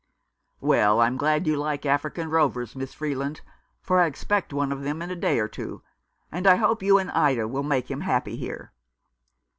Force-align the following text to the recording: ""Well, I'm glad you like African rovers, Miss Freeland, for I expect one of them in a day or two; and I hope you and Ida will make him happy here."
""Well, 0.59 0.99
I'm 0.99 1.15
glad 1.15 1.45
you 1.45 1.55
like 1.57 1.85
African 1.85 2.31
rovers, 2.31 2.75
Miss 2.75 2.91
Freeland, 2.91 3.41
for 3.83 3.99
I 3.99 4.07
expect 4.07 4.51
one 4.51 4.71
of 4.71 4.81
them 4.81 4.99
in 5.03 5.11
a 5.11 5.15
day 5.15 5.37
or 5.39 5.47
two; 5.47 5.83
and 6.31 6.47
I 6.47 6.55
hope 6.55 6.81
you 6.81 6.97
and 6.97 7.11
Ida 7.11 7.47
will 7.47 7.61
make 7.61 7.91
him 7.91 8.01
happy 8.01 8.35
here." 8.35 8.73